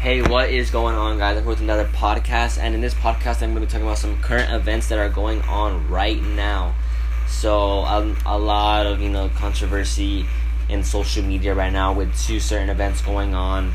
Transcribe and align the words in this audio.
Hey, 0.00 0.22
what 0.22 0.50
is 0.50 0.70
going 0.70 0.94
on, 0.94 1.18
guys? 1.18 1.36
I'm 1.36 1.42
here 1.42 1.50
with 1.50 1.60
another 1.60 1.86
podcast, 1.86 2.56
and 2.56 2.72
in 2.72 2.80
this 2.80 2.94
podcast, 2.94 3.42
I'm 3.42 3.52
going 3.52 3.54
to 3.54 3.60
be 3.62 3.66
talking 3.66 3.84
about 3.84 3.98
some 3.98 4.22
current 4.22 4.52
events 4.52 4.88
that 4.90 4.98
are 5.00 5.08
going 5.08 5.42
on 5.42 5.88
right 5.88 6.22
now. 6.22 6.76
So, 7.26 7.80
um, 7.80 8.16
a 8.24 8.38
lot 8.38 8.86
of 8.86 9.00
you 9.02 9.08
know 9.08 9.28
controversy 9.30 10.24
in 10.68 10.84
social 10.84 11.24
media 11.24 11.52
right 11.52 11.72
now 11.72 11.92
with 11.92 12.16
two 12.16 12.38
certain 12.38 12.70
events 12.70 13.02
going 13.02 13.34
on. 13.34 13.72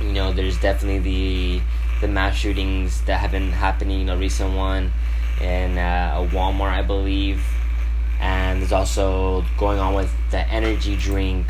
You 0.00 0.12
know, 0.12 0.32
there's 0.32 0.60
definitely 0.60 1.00
the 1.00 1.62
the 2.02 2.06
mass 2.06 2.36
shootings 2.36 3.02
that 3.06 3.18
have 3.18 3.32
been 3.32 3.50
happening. 3.50 3.98
You 3.98 4.04
know, 4.04 4.16
recent 4.16 4.54
one 4.54 4.92
in 5.40 5.76
uh, 5.76 6.18
a 6.18 6.32
Walmart, 6.32 6.70
I 6.70 6.82
believe, 6.82 7.42
and 8.20 8.60
there's 8.60 8.70
also 8.70 9.44
going 9.58 9.80
on 9.80 9.92
with 9.92 10.12
the 10.30 10.48
energy 10.48 10.94
drink 10.94 11.48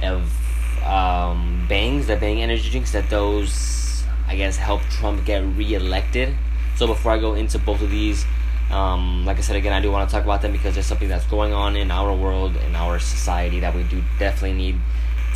of 0.00 0.39
um, 0.84 1.66
Bangs, 1.68 2.06
the 2.06 2.16
Bang 2.16 2.42
energy 2.42 2.70
drinks, 2.70 2.92
that 2.92 3.08
those, 3.10 4.04
I 4.26 4.36
guess, 4.36 4.56
help 4.56 4.82
Trump 4.90 5.24
get 5.24 5.44
reelected. 5.56 6.36
So 6.76 6.86
before 6.86 7.12
I 7.12 7.18
go 7.18 7.34
into 7.34 7.58
both 7.58 7.82
of 7.82 7.90
these, 7.90 8.24
um, 8.70 9.26
like 9.26 9.38
I 9.38 9.40
said 9.40 9.56
again, 9.56 9.72
I 9.72 9.80
do 9.80 9.90
want 9.90 10.08
to 10.08 10.14
talk 10.14 10.24
about 10.24 10.42
them 10.42 10.52
because 10.52 10.74
there's 10.74 10.86
something 10.86 11.08
that's 11.08 11.26
going 11.26 11.52
on 11.52 11.76
in 11.76 11.90
our 11.90 12.14
world, 12.14 12.56
in 12.56 12.74
our 12.76 12.98
society, 12.98 13.60
that 13.60 13.74
we 13.74 13.82
do 13.84 14.02
definitely 14.18 14.56
need 14.56 14.80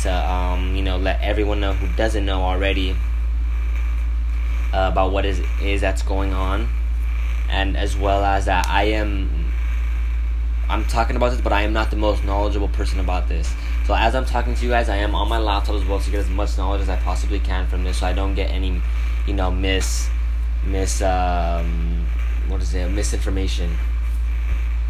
to, 0.01 0.11
um, 0.11 0.75
you 0.75 0.81
know, 0.81 0.97
let 0.97 1.21
everyone 1.21 1.59
know 1.59 1.73
who 1.73 1.93
doesn't 1.95 2.25
know 2.25 2.41
already 2.41 2.95
uh, 4.73 4.89
about 4.91 5.11
what 5.11 5.25
is 5.25 5.41
is 5.61 5.81
that's 5.81 6.01
going 6.01 6.33
on, 6.33 6.67
and 7.49 7.77
as 7.77 7.95
well 7.95 8.23
as 8.23 8.45
that 8.45 8.67
I 8.67 8.85
am. 8.85 9.51
I'm 10.67 10.85
talking 10.85 11.15
about 11.15 11.29
this, 11.29 11.41
but 11.41 11.53
I 11.53 11.61
am 11.61 11.73
not 11.73 11.91
the 11.91 11.95
most 11.95 12.23
knowledgeable 12.23 12.69
person 12.69 12.99
about 12.99 13.29
this. 13.29 13.53
So 13.85 13.93
as 13.93 14.15
I'm 14.15 14.25
talking 14.25 14.55
to 14.55 14.63
you 14.63 14.71
guys, 14.71 14.89
I 14.89 14.95
am 14.95 15.13
on 15.13 15.29
my 15.29 15.37
laptop 15.37 15.75
as 15.75 15.85
well 15.85 15.99
to 15.99 16.09
get 16.09 16.19
as 16.19 16.29
much 16.29 16.57
knowledge 16.57 16.81
as 16.81 16.89
I 16.89 16.95
possibly 16.95 17.39
can 17.39 17.67
from 17.67 17.83
this, 17.83 17.99
so 17.99 18.07
I 18.07 18.13
don't 18.13 18.33
get 18.33 18.49
any, 18.49 18.81
you 19.27 19.33
know, 19.35 19.51
miss, 19.51 20.09
miss, 20.65 21.03
um, 21.03 22.03
what 22.47 22.63
is 22.63 22.73
it, 22.73 22.89
misinformation. 22.89 23.75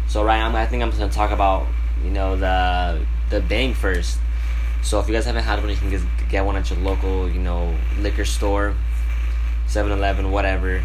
So 0.08 0.24
right 0.24 0.38
now, 0.38 0.56
I 0.56 0.64
think 0.64 0.82
I'm 0.82 0.90
gonna 0.90 1.10
talk 1.10 1.30
about, 1.30 1.66
you 2.02 2.10
know, 2.10 2.36
the 2.36 3.04
the 3.28 3.40
bang 3.40 3.74
first. 3.74 4.18
So 4.82 4.98
if 4.98 5.08
you 5.08 5.12
guys 5.12 5.26
haven't 5.26 5.44
had 5.44 5.60
one, 5.60 5.68
you 5.68 5.76
can 5.76 5.90
just 5.90 6.06
get 6.30 6.46
one 6.46 6.56
at 6.56 6.70
your 6.70 6.78
local, 6.78 7.28
you 7.28 7.40
know, 7.40 7.76
liquor 7.98 8.24
store, 8.24 8.74
7-Eleven, 9.66 10.30
whatever. 10.30 10.82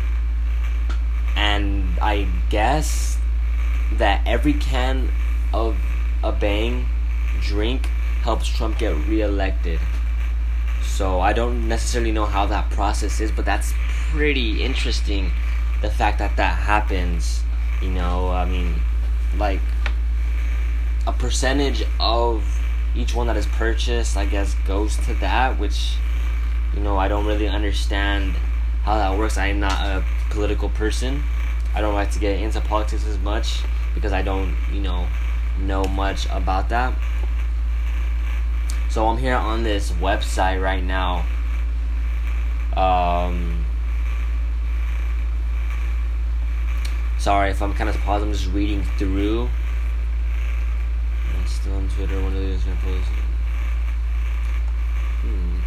And 1.37 1.97
I 2.01 2.27
guess 2.49 3.17
that 3.93 4.21
every 4.25 4.53
can 4.53 5.11
of 5.53 5.77
a 6.23 6.33
bang 6.33 6.87
drink 7.41 7.87
helps 8.21 8.47
Trump 8.47 8.77
get 8.77 8.95
reelected. 9.07 9.79
So 10.83 11.19
I 11.19 11.33
don't 11.33 11.67
necessarily 11.67 12.11
know 12.11 12.25
how 12.25 12.45
that 12.47 12.69
process 12.71 13.19
is, 13.19 13.31
but 13.31 13.45
that's 13.45 13.73
pretty 14.11 14.63
interesting. 14.63 15.31
The 15.81 15.89
fact 15.89 16.19
that 16.19 16.37
that 16.37 16.57
happens, 16.57 17.41
you 17.81 17.89
know, 17.89 18.29
I 18.29 18.45
mean, 18.45 18.75
like 19.37 19.59
a 21.07 21.13
percentage 21.13 21.83
of 21.99 22.43
each 22.95 23.15
one 23.15 23.27
that 23.27 23.37
is 23.37 23.47
purchased, 23.47 24.17
I 24.17 24.25
guess, 24.25 24.53
goes 24.67 24.97
to 25.05 25.13
that, 25.15 25.57
which, 25.59 25.95
you 26.75 26.81
know, 26.81 26.97
I 26.97 27.07
don't 27.07 27.25
really 27.25 27.47
understand 27.47 28.33
how 28.83 28.95
that 28.97 29.17
works. 29.17 29.37
I 29.37 29.47
am 29.47 29.59
not 29.59 29.79
a 29.81 30.03
political 30.29 30.69
person. 30.69 31.23
I 31.73 31.81
don't 31.81 31.93
like 31.93 32.11
to 32.11 32.19
get 32.19 32.39
into 32.39 32.59
politics 32.61 33.05
as 33.05 33.17
much 33.19 33.61
because 33.95 34.11
I 34.11 34.21
don't, 34.21 34.55
you 34.71 34.81
know, 34.81 35.07
know 35.59 35.85
much 35.85 36.27
about 36.29 36.69
that. 36.69 36.93
So 38.91 39.07
I'm 39.07 39.17
here 39.17 39.35
on 39.35 39.63
this 39.63 39.89
website 39.91 40.61
right 40.61 40.83
now. 40.83 41.25
Um, 42.75 43.65
sorry 47.17 47.51
if 47.51 47.61
I'm 47.61 47.73
kind 47.73 47.89
of 47.89 47.95
paused. 47.99 48.25
I'm 48.25 48.33
just 48.33 48.51
reading 48.51 48.83
through. 48.97 49.47
I'm 51.33 51.47
still 51.47 51.73
on 51.75 51.87
Twitter. 51.87 52.21
One 52.21 52.35
of 52.35 52.41
these 52.41 52.65
posts. 52.83 53.07
Hmm. 55.21 55.59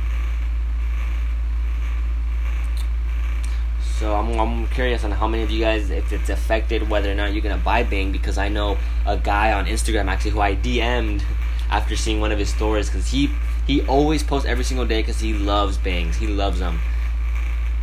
So 3.98 4.14
I'm, 4.14 4.38
I'm 4.38 4.66
curious 4.66 5.02
on 5.02 5.12
how 5.12 5.26
many 5.26 5.42
of 5.42 5.50
you 5.50 5.60
guys, 5.60 5.88
if 5.88 6.12
it's 6.12 6.28
affected 6.28 6.90
whether 6.90 7.10
or 7.10 7.14
not 7.14 7.32
you're 7.32 7.40
gonna 7.40 7.56
buy 7.56 7.84
Bang, 7.84 8.12
because 8.12 8.36
I 8.36 8.50
know 8.50 8.76
a 9.06 9.16
guy 9.16 9.54
on 9.54 9.64
Instagram 9.64 10.08
actually 10.08 10.32
who 10.32 10.42
I 10.42 10.54
DM'd 10.56 11.24
after 11.70 11.96
seeing 11.96 12.20
one 12.20 12.32
of 12.32 12.38
his 12.38 12.48
stories 12.48 12.88
because 12.88 13.08
he 13.08 13.30
he 13.66 13.86
always 13.86 14.22
posts 14.22 14.46
every 14.46 14.64
single 14.64 14.86
day 14.86 15.00
because 15.00 15.20
he 15.20 15.32
loves 15.32 15.78
bangs. 15.78 16.16
He 16.16 16.26
loves 16.26 16.58
them, 16.58 16.80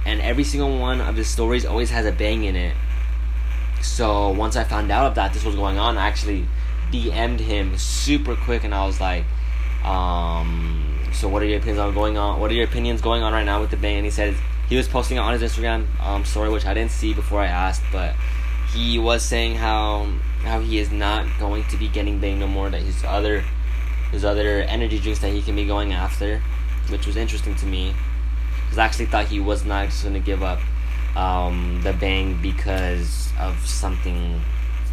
and 0.06 0.22
every 0.22 0.44
single 0.44 0.78
one 0.78 1.02
of 1.02 1.16
his 1.16 1.28
stories 1.28 1.66
always 1.66 1.90
has 1.90 2.06
a 2.06 2.12
bang 2.12 2.44
in 2.44 2.56
it. 2.56 2.75
So 3.81 4.30
once 4.30 4.56
I 4.56 4.64
found 4.64 4.92
out 4.92 5.16
that 5.16 5.34
this 5.34 5.44
was 5.44 5.56
going 5.56 5.80
on, 5.80 5.97
I 5.97 6.08
actually 6.08 6.46
DM'd 6.92 7.40
him 7.40 7.78
super 7.78 8.36
quick, 8.36 8.64
and 8.64 8.74
I 8.74 8.86
was 8.86 9.02
like, 9.02 9.25
um, 9.84 11.00
"So 11.13 11.28
what 11.28 11.42
are 11.42 11.46
your 11.46 11.58
opinions 11.58 11.80
on 11.80 11.94
going 11.94 12.18
on? 12.18 12.40
What 12.40 12.52
are 12.52 12.53
your 12.53 12.66
opinions 12.66 13.02
going 13.02 13.24
on 13.24 13.34
right 13.34 13.46
now 13.46 13.59
with 13.59 13.72
the 13.72 13.78
bang?" 13.78 13.98
And 13.98 14.06
he 14.06 14.12
said 14.12 14.36
he 14.69 14.78
was 14.78 14.88
posting 14.88 15.18
it 15.18 15.22
on 15.22 15.34
his 15.34 15.42
Instagram 15.42 15.86
um, 16.00 16.24
story, 16.25 16.50
which 16.50 16.66
I 16.66 16.74
didn't 16.74 16.92
see 16.92 17.13
before 17.13 17.42
I 17.42 17.48
asked, 17.48 17.84
but 17.92 18.16
he 18.74 19.00
was 19.00 19.24
saying 19.24 19.56
how 19.56 20.08
how 20.44 20.59
he 20.59 20.80
is 20.80 20.92
not 20.92 21.25
going 21.40 21.63
to 21.66 21.78
be 21.78 21.88
getting 21.88 22.19
bang 22.19 22.40
no 22.40 22.48
more. 22.48 22.69
That 22.69 22.81
his 22.81 23.03
other 23.03 23.44
there's 24.11 24.25
other 24.25 24.61
energy 24.63 24.99
drinks 24.99 25.19
that 25.22 25.31
he 25.31 25.41
can 25.41 25.55
be 25.55 25.66
going 25.66 25.94
after, 25.94 26.41
which 26.89 27.07
was 27.07 27.16
interesting 27.16 27.55
to 27.55 27.66
me. 27.66 27.95
Because 28.66 28.77
I 28.77 28.85
actually 28.85 29.05
thought 29.07 29.27
he 29.27 29.39
was 29.39 29.66
not 29.66 29.89
going 30.03 30.13
to 30.13 30.19
give 30.19 30.44
up 30.44 30.59
um, 31.16 31.81
the 31.83 31.94
bang 31.94 32.41
because 32.41 33.31
of 33.39 33.57
something 33.66 34.41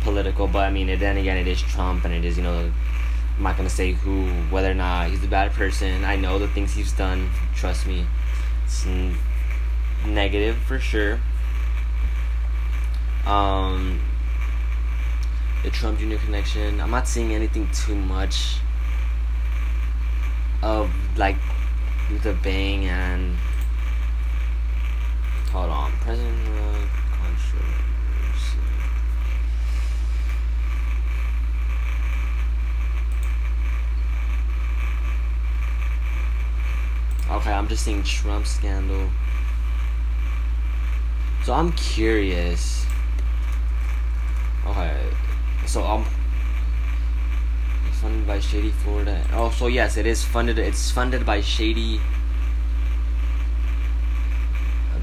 political. 0.03 0.47
But 0.47 0.61
I 0.67 0.71
mean, 0.71 0.87
then 0.99 1.17
again, 1.17 1.37
it 1.37 1.47
is 1.47 1.61
Trump, 1.61 2.05
and 2.05 2.15
it 2.15 2.25
is 2.25 2.37
you 2.37 2.43
know, 2.43 2.71
I'm 3.37 3.43
not 3.43 3.57
gonna 3.57 3.71
say 3.71 3.93
who, 3.93 4.27
whether 4.51 4.71
or 4.71 4.75
not 4.75 5.11
he's 5.11 5.23
a 5.23 5.29
bad 5.29 5.53
person. 5.53 6.05
I 6.05 6.17
know 6.17 6.39
the 6.39 6.49
things 6.49 6.75
he's 6.75 6.93
done. 6.93 7.31
Trust 7.55 7.87
me, 7.87 8.07
it's 8.65 8.87
negative 10.07 10.57
for 10.57 10.79
sure. 10.79 11.21
Um, 13.27 14.01
the 15.63 15.71
Trump 15.71 15.99
Jr. 15.99 16.17
connection. 16.17 16.81
I'm 16.81 16.91
not 16.91 17.07
seeing 17.07 17.35
anything 17.35 17.69
too 17.73 17.95
much 17.95 18.57
of 20.63 20.91
like 21.17 21.37
the 22.23 22.33
bang 22.43 22.87
and 22.87 23.37
hold 25.53 25.71
on. 25.71 25.93
President 26.01 26.37
controversy. 27.13 28.59
Okay 37.31 37.53
i'm 37.53 37.69
just 37.69 37.85
seeing 37.85 38.03
trump 38.03 38.47
scandal. 38.47 39.09
So 41.45 41.53
i'm 41.53 41.73
curious. 41.73 42.85
Okay 44.67 45.01
so 45.67 45.83
i'm 45.85 46.05
funded 47.99 48.27
by 48.27 48.39
Shady 48.41 48.71
Florida. 48.71 49.23
Oh, 49.33 49.51
so 49.51 49.67
yes, 49.67 49.97
it 49.97 50.07
is 50.07 50.25
funded. 50.25 50.59
It's 50.59 50.91
funded 50.91 51.27
by 51.27 51.41
Shady, 51.41 52.01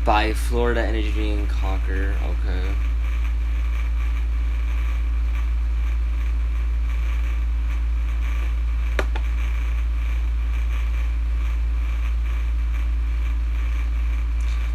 by 0.06 0.34
Florida 0.34 0.82
Energy 0.82 1.32
and 1.32 1.50
Cocker. 1.50 2.16
Okay. 2.24 2.76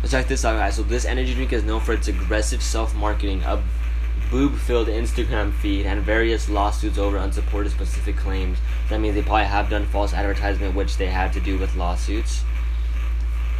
Let's 0.02 0.12
check 0.12 0.28
this 0.28 0.44
out, 0.44 0.56
guys. 0.56 0.76
So 0.76 0.82
this 0.82 1.04
energy 1.04 1.34
drink 1.34 1.52
is 1.52 1.62
known 1.62 1.80
for 1.80 1.92
its 1.92 2.08
aggressive 2.08 2.62
self-marketing. 2.62 3.42
A 4.30 4.32
boob-filled 4.32 4.86
Instagram 4.86 5.52
feed 5.52 5.86
and 5.86 6.04
various 6.04 6.48
lawsuits 6.48 6.98
over 6.98 7.16
unsupported 7.16 7.72
specific 7.72 8.16
claims. 8.16 8.58
That 8.88 9.00
means 9.00 9.16
they 9.16 9.22
probably 9.22 9.46
have 9.46 9.68
done 9.68 9.86
false 9.86 10.14
advertisement, 10.14 10.76
which 10.76 10.98
they 10.98 11.06
had 11.06 11.32
to 11.32 11.40
do 11.40 11.58
with 11.58 11.74
lawsuits. 11.74 12.44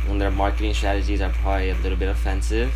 And 0.06 0.20
their 0.20 0.31
marketing 0.31 0.75
strategies 0.75 1.20
are 1.20 1.31
probably 1.31 1.70
a 1.70 1.75
little 1.75 1.99
bit 1.99 2.08
offensive. 2.08 2.72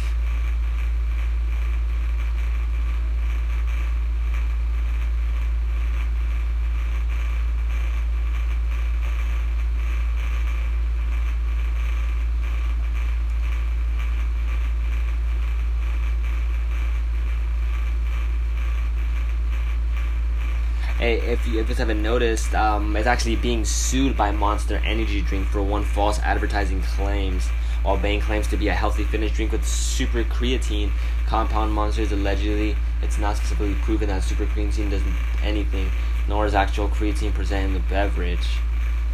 if 21.00 21.46
you 21.46 21.62
haven't 21.62 22.02
noticed, 22.02 22.55
um, 22.55 22.94
it's 22.96 23.06
actually 23.06 23.37
being 23.37 23.64
sued 23.64 24.17
by 24.17 24.31
Monster 24.31 24.76
Energy 24.85 25.23
Drink 25.23 25.49
for 25.49 25.62
one 25.62 25.85
false 25.85 26.19
advertising 26.20 26.82
claims. 26.82 27.49
While 27.82 27.99
Bang 27.99 28.20
claims 28.20 28.49
to 28.49 28.56
be 28.56 28.69
a 28.69 28.73
healthy 28.73 29.05
fitness 29.05 29.32
drink 29.32 29.52
with 29.52 29.67
super 29.67 30.25
creatine 30.25 30.91
compound, 31.26 31.73
Monster 31.73 32.02
is 32.02 32.12
allegedly 32.12 32.76
it's 33.02 33.19
not 33.19 33.37
specifically 33.37 33.75
proven 33.82 34.08
that 34.08 34.23
super 34.23 34.46
creatine 34.46 34.91
does 34.91 35.02
anything, 35.43 35.91
nor 36.26 36.46
is 36.46 36.55
actual 36.55 36.88
creatine 36.88 37.35
present 37.35 37.67
in 37.67 37.75
the 37.75 37.81
beverage. 37.81 38.46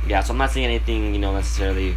Yeah, 0.06 0.23
so 0.23 0.32
I'm 0.32 0.38
not 0.38 0.53
saying 0.53 0.67
anything, 0.67 1.12
you 1.12 1.21
know, 1.21 1.35
necessarily 1.35 1.97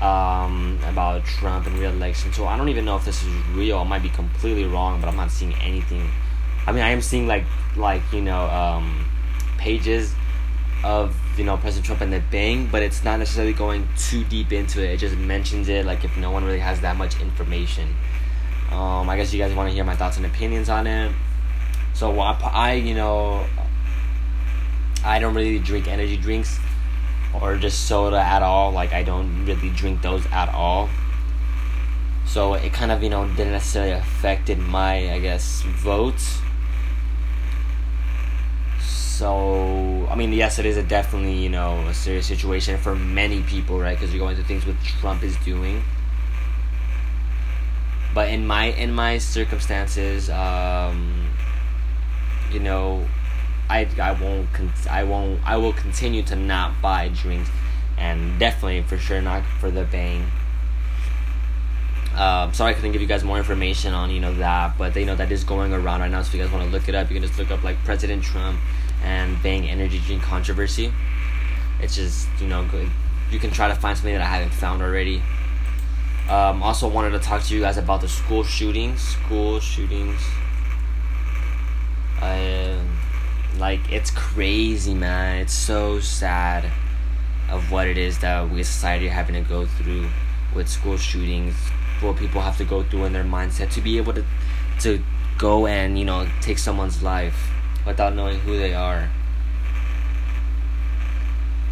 um, 0.00 0.78
about 0.86 1.24
Trump 1.24 1.66
and 1.66 1.78
re-election. 1.78 2.32
So 2.32 2.46
I 2.46 2.56
don't 2.56 2.70
even 2.70 2.86
know 2.86 2.96
if 2.96 3.04
this 3.04 3.22
is 3.22 3.28
real. 3.52 3.78
I 3.78 3.84
might 3.84 4.02
be 4.02 4.08
completely 4.08 4.64
wrong, 4.64 5.00
but 5.00 5.08
I'm 5.08 5.16
not 5.16 5.30
seeing 5.30 5.54
anything. 5.56 6.10
I 6.66 6.72
mean, 6.72 6.82
I 6.82 6.90
am 6.90 7.02
seeing 7.02 7.26
like 7.26 7.44
like 7.76 8.00
you 8.12 8.22
know. 8.22 8.46
Um, 8.46 9.10
pages 9.64 10.14
of 10.84 11.16
you 11.38 11.44
know 11.44 11.56
President 11.56 11.86
Trump 11.86 12.02
and 12.02 12.12
the 12.12 12.22
Bang, 12.30 12.68
but 12.70 12.82
it's 12.82 13.02
not 13.02 13.18
necessarily 13.18 13.54
going 13.54 13.88
too 13.96 14.22
deep 14.24 14.52
into 14.52 14.84
it. 14.84 14.90
It 14.90 14.96
just 14.98 15.16
mentions 15.16 15.70
it 15.70 15.86
like 15.86 16.04
if 16.04 16.16
no 16.18 16.30
one 16.30 16.44
really 16.44 16.58
has 16.60 16.82
that 16.82 16.96
much 16.96 17.18
information. 17.20 17.88
Um, 18.70 19.08
I 19.08 19.16
guess 19.16 19.32
you 19.32 19.38
guys 19.38 19.54
want 19.54 19.70
to 19.70 19.74
hear 19.74 19.84
my 19.84 19.96
thoughts 19.96 20.18
and 20.18 20.26
opinions 20.26 20.68
on 20.68 20.86
it. 20.86 21.12
So 21.94 22.20
I, 22.20 22.38
I 22.52 22.72
you 22.74 22.94
know 22.94 23.46
I 25.02 25.18
don't 25.18 25.34
really 25.34 25.58
drink 25.58 25.88
energy 25.88 26.18
drinks 26.18 26.58
or 27.40 27.56
just 27.56 27.88
soda 27.88 28.20
at 28.20 28.42
all. 28.42 28.70
Like 28.70 28.92
I 28.92 29.02
don't 29.02 29.46
really 29.46 29.70
drink 29.70 30.02
those 30.02 30.26
at 30.26 30.50
all. 30.50 30.90
So 32.26 32.52
it 32.52 32.74
kind 32.74 32.92
of 32.92 33.02
you 33.02 33.08
know 33.08 33.26
didn't 33.28 33.52
necessarily 33.52 33.92
affected 33.92 34.58
my 34.58 35.10
I 35.14 35.20
guess 35.20 35.62
vote. 35.62 36.20
So 39.14 40.08
I 40.10 40.16
mean 40.16 40.32
yes 40.32 40.58
it 40.58 40.66
is 40.66 40.76
a 40.76 40.82
definitely 40.82 41.34
you 41.34 41.48
know 41.48 41.86
a 41.86 41.94
serious 41.94 42.26
situation 42.26 42.76
for 42.78 42.96
many 42.96 43.42
people 43.44 43.78
right 43.78 43.96
because 43.96 44.12
you're 44.12 44.18
going 44.18 44.34
through 44.34 44.46
things 44.46 44.66
what 44.66 44.74
Trump 45.00 45.22
is 45.22 45.36
doing. 45.44 45.84
But 48.12 48.30
in 48.30 48.44
my 48.44 48.66
in 48.66 48.92
my 48.92 49.18
circumstances, 49.18 50.28
um, 50.30 51.28
you 52.50 52.58
know, 52.58 53.06
I, 53.70 53.88
I 54.00 54.12
won't 54.20 54.52
con- 54.52 54.72
I 54.90 55.04
won't 55.04 55.40
I 55.44 55.58
will 55.58 55.72
continue 55.72 56.24
to 56.24 56.34
not 56.34 56.82
buy 56.82 57.08
drinks, 57.08 57.50
and 57.96 58.36
definitely 58.40 58.82
for 58.82 58.98
sure 58.98 59.22
not 59.22 59.44
for 59.60 59.70
the 59.70 59.84
bang. 59.84 60.26
Um, 62.16 62.52
sorry 62.52 62.72
I 62.72 62.74
couldn't 62.74 62.92
give 62.92 63.00
you 63.00 63.08
guys 63.08 63.22
more 63.22 63.38
information 63.38 63.94
on 63.94 64.10
you 64.10 64.18
know 64.18 64.34
that, 64.34 64.76
but 64.76 64.96
you 64.96 65.06
know 65.06 65.14
that 65.14 65.30
is 65.30 65.44
going 65.44 65.72
around 65.72 66.00
right 66.00 66.10
now. 66.10 66.22
So 66.22 66.28
if 66.28 66.34
you 66.34 66.40
guys 66.40 66.52
want 66.52 66.64
to 66.64 66.70
look 66.70 66.88
it 66.88 66.96
up, 66.96 67.10
you 67.10 67.14
can 67.20 67.28
just 67.28 67.38
look 67.38 67.52
up 67.52 67.62
like 67.62 67.76
President 67.84 68.24
Trump 68.24 68.58
and 69.04 69.40
Bang 69.42 69.68
energy 69.68 70.00
drink 70.00 70.22
controversy. 70.22 70.92
It's 71.80 71.94
just 71.94 72.28
you 72.40 72.48
know 72.48 72.64
good. 72.64 72.90
You 73.30 73.38
can 73.38 73.50
try 73.50 73.68
to 73.68 73.74
find 73.74 73.96
something 73.96 74.14
that 74.14 74.22
I 74.22 74.26
haven't 74.26 74.54
found 74.54 74.82
already. 74.82 75.22
Um, 76.28 76.62
also 76.62 76.88
wanted 76.88 77.10
to 77.10 77.18
talk 77.18 77.42
to 77.44 77.54
you 77.54 77.60
guys 77.60 77.76
about 77.76 78.00
the 78.00 78.08
school 78.08 78.42
shootings. 78.42 79.00
School 79.00 79.60
shootings. 79.60 80.20
Uh, 82.20 82.78
like 83.58 83.80
it's 83.92 84.10
crazy, 84.10 84.94
man. 84.94 85.40
It's 85.40 85.52
so 85.52 86.00
sad 86.00 86.70
of 87.50 87.70
what 87.70 87.86
it 87.86 87.98
is 87.98 88.18
that 88.20 88.48
we 88.48 88.60
as 88.60 88.68
society 88.68 89.08
are 89.08 89.12
having 89.12 89.34
to 89.34 89.48
go 89.48 89.66
through 89.66 90.08
with 90.54 90.68
school 90.68 90.96
shootings. 90.96 91.54
What 92.00 92.16
people 92.16 92.40
have 92.40 92.56
to 92.58 92.64
go 92.64 92.82
through 92.82 93.04
in 93.04 93.12
their 93.12 93.24
mindset 93.24 93.70
to 93.72 93.80
be 93.80 93.98
able 93.98 94.14
to 94.14 94.24
to 94.80 95.02
go 95.36 95.66
and 95.66 95.98
you 95.98 96.04
know 96.04 96.26
take 96.40 96.58
someone's 96.58 97.02
life 97.02 97.53
without 97.86 98.14
knowing 98.14 98.38
who 98.40 98.56
they 98.56 98.74
are. 98.74 99.10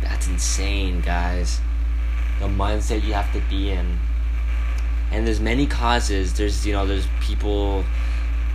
That's 0.02 0.26
insane, 0.26 1.00
guys. 1.00 1.60
The 2.40 2.46
mindset 2.46 3.04
you 3.04 3.12
have 3.12 3.32
to 3.32 3.40
be 3.48 3.70
in. 3.70 3.98
And 5.10 5.26
there's 5.26 5.40
many 5.40 5.66
causes. 5.66 6.34
There's 6.34 6.66
you 6.66 6.72
know 6.72 6.86
there's 6.86 7.06
people 7.20 7.84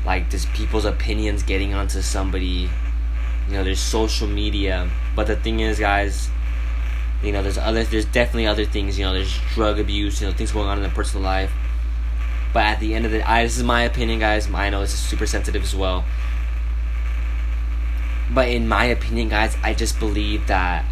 like 0.05 0.29
there's 0.29 0.45
people's 0.47 0.85
opinions 0.85 1.43
getting 1.43 1.73
onto 1.73 2.01
somebody 2.01 2.69
you 3.47 3.53
know 3.53 3.63
there's 3.63 3.79
social 3.79 4.27
media 4.27 4.89
but 5.15 5.27
the 5.27 5.35
thing 5.35 5.59
is 5.59 5.79
guys 5.79 6.29
you 7.23 7.31
know 7.31 7.41
there's 7.43 7.57
other 7.57 7.83
there's 7.83 8.05
definitely 8.05 8.47
other 8.47 8.65
things 8.65 8.97
you 8.97 9.05
know 9.05 9.13
there's 9.13 9.37
drug 9.53 9.79
abuse 9.79 10.21
you 10.21 10.27
know 10.27 10.33
things 10.33 10.51
going 10.51 10.67
on 10.67 10.77
in 10.77 10.83
their 10.83 10.91
personal 10.91 11.23
life 11.23 11.51
but 12.53 12.63
at 12.63 12.79
the 12.79 12.93
end 12.93 13.05
of 13.05 13.11
the 13.11 13.19
day 13.19 13.43
this 13.43 13.57
is 13.57 13.63
my 13.63 13.83
opinion 13.83 14.19
guys 14.19 14.49
i 14.53 14.69
know 14.69 14.81
this 14.81 14.93
is 14.93 14.99
super 14.99 15.25
sensitive 15.25 15.63
as 15.63 15.75
well 15.75 16.05
but 18.33 18.47
in 18.47 18.67
my 18.67 18.85
opinion 18.85 19.29
guys 19.29 19.55
i 19.63 19.73
just 19.73 19.99
believe 19.99 20.45
that 20.47 20.85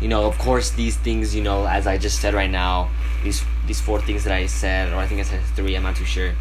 you 0.00 0.08
know 0.08 0.26
of 0.26 0.36
course 0.38 0.70
these 0.70 0.96
things 0.96 1.34
you 1.34 1.42
know 1.42 1.66
as 1.66 1.86
i 1.86 1.96
just 1.96 2.20
said 2.20 2.34
right 2.34 2.50
now 2.50 2.88
these 3.22 3.44
these 3.66 3.80
four 3.80 4.00
things 4.00 4.24
that 4.24 4.32
i 4.32 4.46
said 4.46 4.92
or 4.92 4.96
i 4.96 5.06
think 5.06 5.20
i 5.20 5.24
said 5.24 5.42
three 5.54 5.74
i'm 5.74 5.82
not 5.82 5.96
too 5.96 6.04
sure 6.04 6.32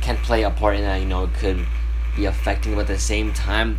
can 0.00 0.16
play 0.18 0.42
a 0.42 0.50
part 0.50 0.76
in 0.76 0.82
that 0.82 0.96
you 0.96 1.06
know 1.06 1.24
it 1.24 1.34
could 1.34 1.66
be 2.16 2.24
affecting 2.24 2.72
them 2.72 2.80
at 2.80 2.86
the 2.86 2.98
same 2.98 3.32
time. 3.32 3.78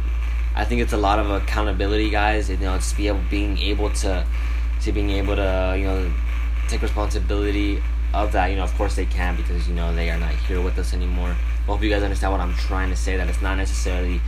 I 0.55 0.63
think 0.63 0.81
it's 0.81 0.93
a 0.93 0.97
lot 0.97 1.19
of 1.19 1.29
accountability, 1.29 2.09
guys. 2.09 2.49
You 2.49 2.57
know, 2.57 2.75
it's 2.75 2.93
be 2.93 3.07
able, 3.07 3.21
being 3.29 3.57
able 3.57 3.89
to, 3.89 4.25
to 4.81 4.91
being 4.91 5.09
able 5.11 5.35
to, 5.35 5.75
you 5.77 5.85
know, 5.85 6.11
take 6.67 6.81
responsibility 6.81 7.83
of 8.13 8.31
that. 8.31 8.47
You 8.47 8.57
know, 8.57 8.63
of 8.63 8.73
course 8.75 8.95
they 8.95 9.05
can 9.05 9.35
because 9.35 9.67
you 9.67 9.75
know 9.75 9.93
they 9.93 10.09
are 10.09 10.17
not 10.17 10.33
here 10.33 10.61
with 10.61 10.77
us 10.77 10.93
anymore. 10.93 11.29
I 11.29 11.65
hope 11.65 11.81
you 11.81 11.89
guys 11.89 12.03
understand 12.03 12.31
what 12.31 12.41
I'm 12.41 12.55
trying 12.55 12.89
to 12.89 12.95
say. 12.95 13.17
That 13.17 13.27
it's 13.27 13.41
not 13.41 13.57
necessarily, 13.57 14.21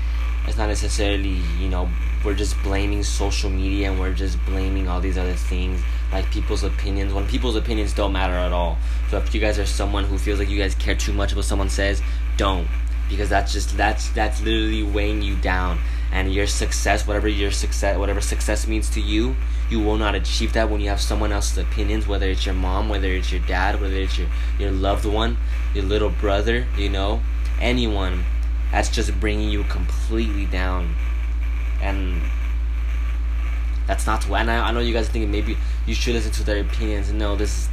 it's 0.50 0.58
not 0.58 0.68
necessarily, 0.68 1.42
you 1.60 1.70
know, 1.70 1.90
we're 2.26 2.34
just 2.34 2.62
blaming 2.64 3.04
social 3.04 3.50
media 3.50 3.92
and 3.92 4.00
we're 4.00 4.14
just 4.14 4.44
blaming 4.46 4.88
all 4.90 5.00
these 5.00 5.18
other 5.18 5.36
things 5.36 5.82
like 6.12 6.30
people's 6.32 6.64
opinions 6.64 7.14
when 7.14 7.28
people's 7.28 7.56
opinions 7.56 7.94
don't 7.94 8.12
matter 8.12 8.34
at 8.34 8.52
all. 8.52 8.78
So 9.10 9.18
if 9.18 9.34
you 9.34 9.40
guys 9.40 9.60
are 9.60 9.66
someone 9.66 10.04
who 10.04 10.18
feels 10.18 10.40
like 10.40 10.50
you 10.50 10.58
guys 10.58 10.76
care 10.76 10.96
too 10.96 11.14
much 11.14 11.36
what 11.36 11.46
someone 11.46 11.70
says, 11.70 12.02
don't 12.36 12.68
because 13.10 13.30
that's 13.30 13.52
just 13.52 13.76
that's 13.76 14.10
that's 14.10 14.40
literally 14.42 14.84
weighing 14.84 15.22
you 15.22 15.36
down 15.38 15.80
and 16.12 16.32
your 16.32 16.46
success 16.46 17.08
whatever 17.08 17.28
your 17.28 17.50
success 17.50 17.98
whatever 17.98 18.22
success 18.22 18.68
means 18.68 18.88
to 18.88 19.02
you 19.02 19.36
you 19.70 19.80
will 19.80 19.98
not 19.98 20.14
achieve 20.14 20.54
that 20.54 20.70
when 20.70 20.80
you 20.80 20.88
have 20.90 21.02
someone 21.02 21.32
else's 21.32 21.58
opinions 21.58 22.08
whether 22.08 22.30
it's 22.30 22.46
your 22.46 22.54
mom 22.54 22.88
whether 22.88 23.08
it's 23.08 23.32
your 23.32 23.42
dad 23.42 23.82
whether 23.82 23.96
it's 23.96 24.18
your 24.20 24.28
your 24.60 24.70
loved 24.70 25.06
one 25.06 25.38
your 25.74 25.84
little 25.84 26.12
brother 26.12 26.68
you 26.78 26.88
know 26.88 27.20
anyone 27.60 28.24
that's 28.72 28.90
just 28.90 29.18
bringing 29.20 29.50
you 29.50 29.64
completely 29.66 30.46
down 30.46 30.96
and 31.82 32.22
that's 33.88 34.06
not 34.06 34.22
to 34.22 34.36
and 34.36 34.52
I, 34.52 34.70
I 34.70 34.72
know 34.72 34.80
you 34.80 34.94
guys 34.94 35.10
are 35.10 35.12
thinking 35.12 35.32
maybe 35.32 35.58
you 35.86 35.96
should 35.96 36.14
listen 36.14 36.32
to 36.34 36.44
their 36.44 36.62
opinions 36.62 37.12
no 37.12 37.36
this 37.36 37.58
is 37.58 37.70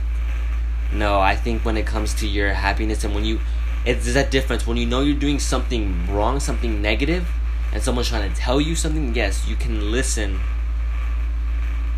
no 0.93 1.20
i 1.20 1.34
think 1.34 1.65
when 1.65 1.76
it 1.76 1.86
comes 1.86 2.15
to 2.15 2.26
your 2.26 2.53
happiness 2.53 3.05
and 3.05 3.15
when 3.15 3.24
you 3.24 3.41
it's 3.86 4.12
that 4.15 4.32
difference 4.32 4.67
when 4.67 4.76
you 4.76 4.84
know 4.84 5.00
you're 5.00 5.19
doing 5.19 5.38
something 5.38 6.12
wrong, 6.12 6.41
something 6.41 6.82
negative, 6.82 7.29
and 7.72 7.81
someone's 7.81 8.08
trying 8.08 8.29
to 8.29 8.36
tell 8.36 8.60
you 8.60 8.74
something. 8.74 9.15
Yes, 9.15 9.46
you 9.48 9.55
can 9.55 9.93
listen. 9.93 10.41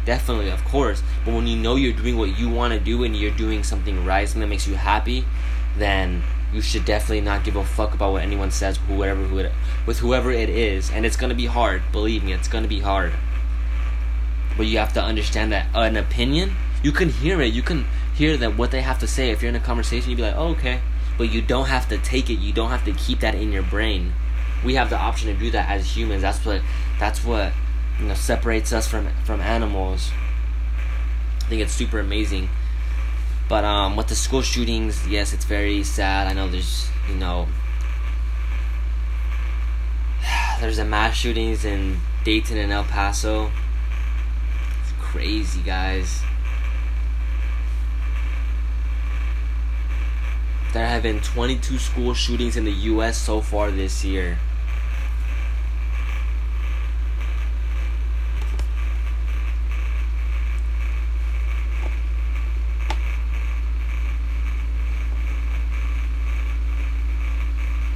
Definitely, 0.05 0.50
of 0.50 0.62
course. 0.67 1.02
But 1.25 1.33
when 1.33 1.47
you 1.47 1.57
know 1.57 1.76
you're 1.76 1.95
doing 1.95 2.19
what 2.19 2.38
you 2.38 2.50
want 2.50 2.75
to 2.75 2.81
do 2.81 3.05
and 3.05 3.17
you're 3.17 3.35
doing 3.35 3.64
something 3.64 4.05
right, 4.05 4.28
something 4.28 4.43
that 4.43 4.49
makes 4.49 4.69
you 4.69 4.75
happy, 4.75 5.25
then 5.78 6.23
you 6.52 6.62
should 6.62 6.85
definitely 6.85 7.21
not 7.21 7.45
give 7.45 7.57
a 7.57 7.64
fuck 7.64 7.95
about 7.95 8.12
what 8.12 8.23
anyone 8.23 8.50
says, 8.50 8.78
whoever, 8.88 9.23
who 9.23 9.49
with 9.87 9.99
whoever 9.99 10.31
it 10.31 10.49
is. 10.49 10.90
And 10.90 11.05
it's 11.05 11.17
gonna 11.17 11.35
be 11.35 11.47
hard. 11.47 11.83
Believe 11.93 12.25
me, 12.25 12.33
it's 12.33 12.49
gonna 12.49 12.69
be 12.69 12.81
hard. 12.81 13.12
But 14.57 14.67
you 14.67 14.78
have 14.78 14.93
to 14.95 15.02
understand 15.02 15.52
that 15.52 15.67
uh, 15.75 15.81
an 15.81 15.97
opinion, 15.97 16.57
you 16.83 16.93
can 16.93 17.11
hear 17.11 17.40
it. 17.40 17.52
You 17.52 17.62
can 17.62 17.87
hear 18.14 18.37
that 18.37 18.57
what 18.57 18.71
they 18.71 18.81
have 18.81 18.99
to 19.00 19.07
say. 19.07 19.31
If 19.31 19.43
you're 19.43 19.50
in 19.50 19.57
a 19.57 19.61
conversation, 19.61 20.11
you'd 20.11 20.17
be 20.17 20.23
like, 20.23 20.37
oh, 20.37 20.49
okay 20.49 20.81
but 21.19 21.31
you 21.31 21.43
don't 21.43 21.67
have 21.67 21.88
to 21.88 21.99
take 21.99 22.31
it. 22.31 22.35
You 22.35 22.52
don't 22.52 22.71
have 22.71 22.85
to 22.85 22.93
keep 22.93 23.21
that 23.21 23.35
in 23.35 23.52
your 23.52 23.64
brain. 23.64 24.14
We 24.64 24.76
have 24.76 24.88
the 24.88 24.97
option 24.97 25.35
to 25.35 25.38
do 25.38 25.50
that 25.50 25.69
as 25.69 25.97
humans. 25.97 26.23
That's 26.23 26.45
what 26.47 26.62
that's 26.99 27.25
what 27.25 27.52
you 27.99 28.07
know 28.07 28.14
separates 28.14 28.73
us 28.73 28.88
from 28.88 29.09
from 29.25 29.40
animals. 29.40 30.11
I 31.43 31.49
think 31.49 31.61
it's 31.61 31.73
super 31.73 31.99
amazing. 31.99 32.49
But 33.49 33.64
um, 33.64 33.97
with 33.97 34.09
the 34.09 34.14
school 34.14 34.43
shootings, 34.43 35.09
yes, 35.09 35.33
it's 35.33 35.45
very 35.47 35.83
sad. 35.83 36.26
I 36.26 36.35
know 36.35 36.49
there's 36.49 36.88
you 37.09 37.14
know 37.14 37.49
there's 40.61 40.78
a 40.78 40.85
mass 40.85 41.17
shootings 41.17 41.64
in 41.64 41.99
Dayton 42.25 42.59
and 42.59 42.71
El 42.71 42.85
Paso. 42.85 43.50
It's 44.83 44.93
crazy, 45.00 45.62
guys. 45.62 46.23
There 50.75 50.87
have 50.87 51.02
been 51.02 51.21
22 51.23 51.78
school 51.78 52.12
shootings 52.12 52.59
in 52.59 52.64
the 52.64 52.73
U.S. 52.73 53.17
so 53.17 53.40
far 53.40 53.71
this 53.71 54.05
year. 54.05 54.38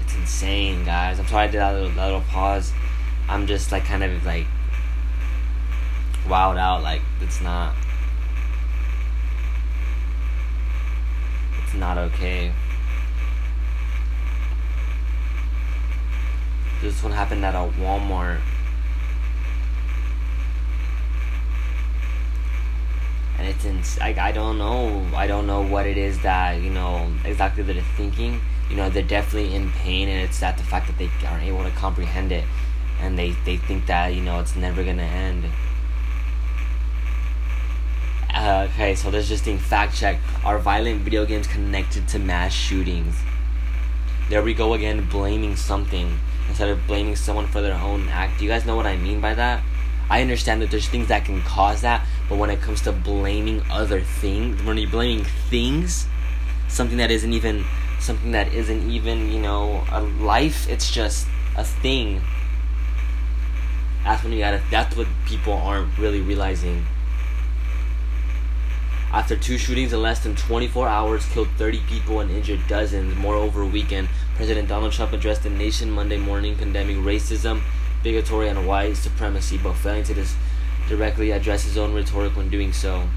It's 0.01 0.15
insane, 0.33 0.83
guys. 0.83 1.21
I'm 1.21 1.27
sorry 1.27 1.45
I 1.45 1.47
did 1.49 1.59
that 1.59 1.73
little, 1.75 1.91
little 1.91 2.21
pause. 2.23 2.73
I'm 3.29 3.47
just 3.47 3.71
like 3.71 3.85
kind 3.85 4.03
of 4.03 4.25
like 4.25 4.47
wowed 6.27 6.57
out. 6.57 6.83
Like 6.83 7.03
it's 7.21 7.43
not. 7.43 7.75
It's 11.63 11.75
not 11.75 11.99
okay. 11.99 12.51
This 16.81 17.03
one 17.03 17.13
happened 17.13 17.45
at 17.45 17.55
a 17.55 17.71
Walmart. 17.79 18.41
And 23.37 23.49
it's 23.49 23.65
in, 23.67 23.83
like 24.01 24.17
I 24.17 24.33
don't 24.33 24.57
know 24.57 25.07
I 25.15 25.27
don't 25.27 25.47
know 25.47 25.61
what 25.61 25.87
it 25.87 25.99
is 25.99 26.23
that 26.23 26.63
you 26.63 26.71
know 26.71 27.13
exactly 27.25 27.63
that 27.65 27.75
they're 27.75 27.83
thinking 27.97 28.41
you 28.73 28.79
know 28.79 28.89
they're 28.89 29.03
definitely 29.03 29.55
in 29.55 29.71
pain 29.71 30.09
and 30.09 30.23
it's 30.23 30.41
that 30.41 30.57
the 30.57 30.65
fact 30.65 30.87
that 30.87 30.97
they 30.97 31.11
aren't 31.27 31.45
able 31.45 31.63
to 31.63 31.71
comprehend 31.73 32.33
it 32.33 32.45
and 33.01 33.19
they, 33.19 33.33
they 33.45 33.59
think 33.59 33.85
that 33.87 34.15
you 34.15 34.23
know 34.23 34.41
it's 34.41 34.57
never 34.57 34.83
gonna 34.83 35.03
end. 35.03 35.45
Uh, 38.33 38.67
okay 38.71 38.95
so 38.95 39.11
there's 39.11 39.29
just 39.29 39.45
being 39.45 39.59
fact 39.59 39.95
check. 39.95 40.19
Are 40.43 40.59
violent 40.59 41.03
video 41.03 41.27
games 41.27 41.47
connected 41.47 42.09
to 42.09 42.19
mass 42.19 42.55
shootings? 42.55 43.15
There 44.31 44.43
we 44.43 44.55
go 44.55 44.73
again 44.73 45.07
blaming 45.07 45.55
something 45.55 46.19
instead 46.49 46.71
of 46.71 46.87
blaming 46.87 47.15
someone 47.15 47.49
for 47.49 47.61
their 47.61 47.75
own 47.75 48.09
act. 48.09 48.39
Do 48.39 48.45
you 48.47 48.51
guys 48.51 48.65
know 48.65 48.75
what 48.75 48.87
i 48.87 48.97
mean 48.97 49.21
by 49.21 49.35
that? 49.35 49.63
I 50.09 50.23
understand 50.23 50.63
that 50.63 50.71
there's 50.71 50.89
things 50.89 51.09
that 51.09 51.27
can 51.27 51.43
cause 51.43 51.83
that 51.83 52.07
but 52.27 52.39
when 52.39 52.49
it 52.49 52.63
comes 52.63 52.81
to 52.83 52.93
blaming 52.93 53.63
other 53.71 54.01
things 54.01 54.63
when 54.63 54.79
you're 54.79 54.91
blaming 54.91 55.27
things 55.51 56.07
something 56.69 56.97
that 56.97 57.11
isn't 57.11 57.35
even 57.35 57.67
something 58.03 58.33
that 58.33 58.53
isn't 58.53 58.91
even 58.91 59.31
you 59.33 59.41
know 59.41 59.85
a 59.91 60.01
life 60.03 60.69
it's 60.69 60.91
just 60.91 61.27
a 61.57 61.65
thing. 61.65 62.23
That's 64.05 64.23
when 64.23 64.33
you 64.33 64.39
gotta 64.41 64.63
that's 64.71 64.97
what 64.97 65.09
people 65.27 65.55
aren't 65.55 65.97
really 65.99 66.21
realizing. 66.21 66.87
After 69.13 69.37
two 69.37 69.59
shootings 69.59 69.93
in 69.93 70.03
less 70.03 70.19
than 70.25 70.35
24 70.35 70.89
hours 70.89 71.25
killed 71.27 71.47
30 71.57 71.79
people 71.83 72.19
and 72.19 72.29
injured 72.33 72.67
dozens. 72.67 73.15
More 73.15 73.37
over 73.37 73.63
a 73.63 73.67
weekend 73.67 74.09
president 74.35 74.69
donald 74.69 74.93
trump 74.93 75.13
addressed 75.13 75.45
the 75.45 75.51
nation 75.51 75.89
monday 75.91 76.17
morning 76.19 76.57
condemning 76.57 77.05
racism 77.05 77.63
bigotry 78.03 78.49
and 78.49 78.67
white 78.67 78.97
supremacy 78.97 79.57
but 79.59 79.75
failing 79.75 80.03
to 80.03 80.15
dis- 80.15 80.35
directly 80.89 81.31
address 81.31 81.63
his 81.65 81.79
own 81.79 81.95
rhetoric 81.95 82.35
when 82.37 82.49
doing 82.49 82.73
so 82.73 83.09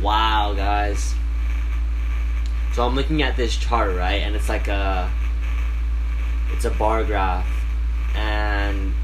Wow, 0.00 0.54
guys. 0.54 1.14
So 2.72 2.86
I'm 2.86 2.94
looking 2.94 3.22
at 3.22 3.36
this 3.36 3.56
chart, 3.56 3.94
right? 3.94 4.22
And 4.22 4.34
it's 4.34 4.48
like 4.48 4.66
a 4.66 5.10
it's 6.52 6.64
a 6.64 6.70
bar 6.70 7.04
graph. 7.04 7.46
And 8.14 8.94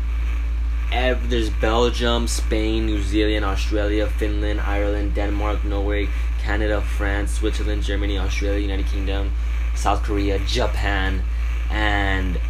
ev- 0.90 1.28
there's 1.28 1.50
Belgium, 1.50 2.28
Spain, 2.28 2.87
New 2.87 3.02
Zealand, 3.02 3.44
Australia, 3.44 4.06
Finland, 4.06 4.60
Ireland, 4.60 5.14
Denmark, 5.14 5.64
Norway, 5.64 6.08
Canada, 6.40 6.80
France, 6.80 7.32
Switzerland, 7.32 7.82
Germany, 7.82 8.18
Australia, 8.18 8.60
United 8.60 8.87
Kingdom, 8.87 9.32
South 9.75 10.02
Korea, 10.02 10.38
Japan, 10.40 11.22
and 11.70 12.40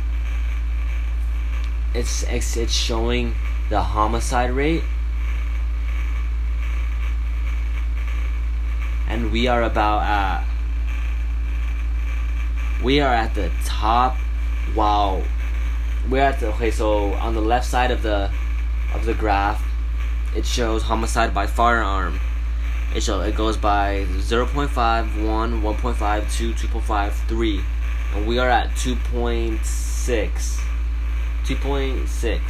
it's 1.95 2.23
it's, 2.25 2.57
it's 2.57 2.73
showing 2.73 3.35
the 3.71 3.81
homicide 3.83 4.53
rate. 4.53 4.85
And 9.09 9.33
we 9.33 9.49
are 9.49 9.63
about 9.63 10.03
at 10.03 10.48
we 12.83 13.01
are 13.01 13.13
at 13.13 13.35
the 13.35 13.51
top. 13.65 14.17
Wow. 14.75 15.23
We're 16.09 16.23
at 16.23 16.41
the 16.41 16.49
okay 16.55 16.71
so 16.71 17.13
on 17.15 17.35
the 17.35 17.41
left 17.41 17.67
side 17.67 17.91
of 17.91 18.03
the 18.03 18.31
of 18.95 19.05
the 19.05 19.15
graph 19.15 19.63
it 20.35 20.47
shows 20.47 20.83
homicide 20.83 21.35
by 21.35 21.47
firearm. 21.47 22.21
It 22.95 23.03
shows 23.03 23.27
it 23.27 23.35
goes 23.35 23.57
by 23.57 24.07
0.5 24.19 25.27
1 25.27 25.63
1.5 25.63 26.33
2 26.33 26.55
2.5 26.55 27.13
3 27.13 27.61
and 28.15 28.27
we 28.27 28.39
are 28.39 28.49
at 28.49 28.71
2.6 28.71 29.61
2.6 31.45 32.41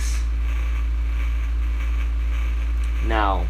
now 3.06 3.46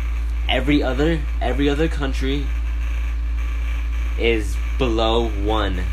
every 0.49 0.83
other 0.83 1.21
every 1.41 1.69
other 1.69 1.89
country 1.89 2.47
is 4.19 4.57
below 4.79 5.29
one. 5.29 5.85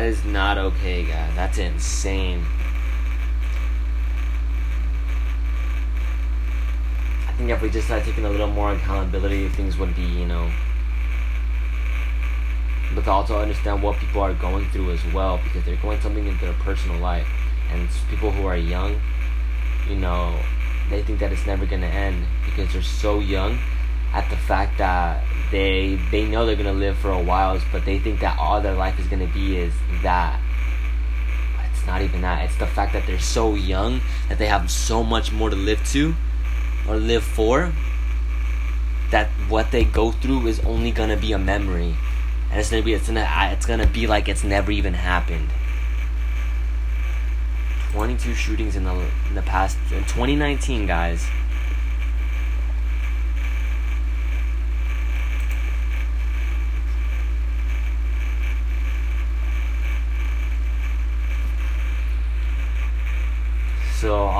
That 0.00 0.06
is 0.06 0.24
not 0.24 0.56
okay, 0.56 1.04
guys. 1.04 1.30
That's 1.34 1.58
insane. 1.58 2.42
I 7.28 7.32
think 7.32 7.50
if 7.50 7.60
we 7.60 7.68
just 7.68 7.84
started 7.84 8.06
taking 8.06 8.24
a 8.24 8.30
little 8.30 8.46
more 8.46 8.72
accountability, 8.72 9.50
things 9.50 9.76
would 9.76 9.94
be, 9.94 10.00
you 10.00 10.24
know. 10.24 10.50
But 12.94 13.04
to 13.04 13.10
also 13.10 13.40
understand 13.40 13.82
what 13.82 13.98
people 13.98 14.22
are 14.22 14.32
going 14.32 14.70
through 14.70 14.90
as 14.92 15.04
well, 15.12 15.38
because 15.44 15.66
they're 15.66 15.76
going 15.76 16.00
something 16.00 16.26
into 16.26 16.46
their 16.46 16.54
personal 16.54 16.98
life. 16.98 17.28
And 17.70 17.86
people 18.08 18.30
who 18.30 18.46
are 18.46 18.56
young, 18.56 18.98
you 19.86 19.96
know, 19.96 20.34
they 20.88 21.02
think 21.02 21.18
that 21.18 21.30
it's 21.30 21.44
never 21.44 21.66
gonna 21.66 21.84
end 21.84 22.24
because 22.46 22.72
they're 22.72 22.80
so 22.80 23.18
young 23.18 23.58
at 24.14 24.30
the 24.30 24.36
fact 24.38 24.78
that 24.78 25.22
they 25.50 25.98
they 26.10 26.26
know 26.26 26.46
they're 26.46 26.56
gonna 26.56 26.72
live 26.72 26.96
for 26.98 27.10
a 27.10 27.22
while, 27.22 27.60
but 27.72 27.84
they 27.84 27.98
think 27.98 28.20
that 28.20 28.38
all 28.38 28.60
their 28.60 28.74
life 28.74 28.98
is 28.98 29.06
gonna 29.06 29.26
be 29.26 29.56
is 29.56 29.74
that. 30.02 30.40
But 31.56 31.66
it's 31.72 31.86
not 31.86 32.02
even 32.02 32.20
that. 32.22 32.44
It's 32.44 32.56
the 32.56 32.66
fact 32.66 32.92
that 32.92 33.06
they're 33.06 33.18
so 33.18 33.54
young 33.54 34.00
that 34.28 34.38
they 34.38 34.46
have 34.46 34.70
so 34.70 35.02
much 35.02 35.32
more 35.32 35.50
to 35.50 35.56
live 35.56 35.84
to 35.88 36.14
or 36.88 36.96
live 36.96 37.24
for. 37.24 37.72
That 39.10 39.28
what 39.48 39.72
they 39.72 39.84
go 39.84 40.12
through 40.12 40.46
is 40.46 40.60
only 40.60 40.92
gonna 40.92 41.16
be 41.16 41.32
a 41.32 41.38
memory, 41.38 41.96
and 42.50 42.60
it's 42.60 42.70
gonna 42.70 42.82
be 42.82 42.94
it's 42.94 43.08
gonna 43.08 43.28
it's 43.52 43.66
gonna 43.66 43.86
be 43.86 44.06
like 44.06 44.28
it's 44.28 44.44
never 44.44 44.70
even 44.70 44.94
happened. 44.94 45.48
22 47.92 48.34
shootings 48.34 48.76
in 48.76 48.84
the 48.84 48.94
in 49.28 49.34
the 49.34 49.42
past 49.42 49.76
in 49.90 50.04
2019, 50.04 50.86
guys. 50.86 51.26